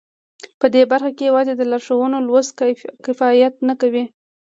[0.59, 2.69] په دې برخه کې یوازې د لارښوونو لوستل
[3.05, 4.03] کفایت نه کوي